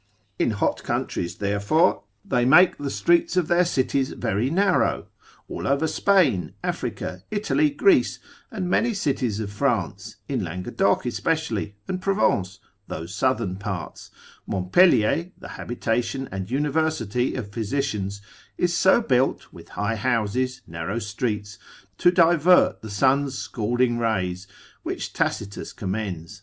[0.39, 5.09] In hot countries, therefore, they make the streets of their cities very narrow,
[5.47, 8.17] all over Spain, Africa, Italy, Greece,
[8.49, 14.09] and many cities of France, in Languedoc especially, and Provence, those southern parts:
[14.47, 18.23] Montpelier, the habitation and university of physicians,
[18.57, 21.59] is so built, with high houses, narrow streets,
[21.99, 24.47] to divert the sun's scalding rays,
[24.81, 26.39] which Tacitus commends, lib.